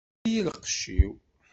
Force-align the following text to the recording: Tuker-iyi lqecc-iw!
Tuker-iyi 0.21 0.41
lqecc-iw! 0.47 1.11